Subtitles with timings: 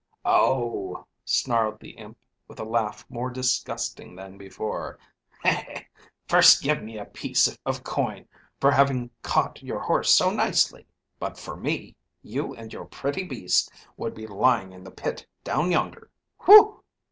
[0.25, 2.17] "'Oh,' snarled the imp,
[2.47, 4.97] with a laugh more disgusting than before,
[6.27, 8.27] 'first give me a piece of coin
[8.59, 10.87] for having caught your horse so nicely;
[11.19, 15.69] but for me, you and your pretty beast would be lying in the pit down
[15.69, 16.09] yonder:
[16.45, 16.81] whew!'